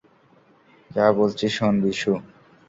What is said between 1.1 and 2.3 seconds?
বলছি শোন, বিশু।